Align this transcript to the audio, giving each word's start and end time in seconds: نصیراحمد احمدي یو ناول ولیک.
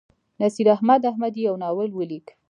نصیراحمد 0.41 1.01
احمدي 1.09 1.41
یو 1.47 1.55
ناول 1.63 1.89
ولیک. 1.93 2.27